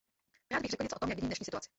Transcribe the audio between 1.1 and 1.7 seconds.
vidím dnešní situaci.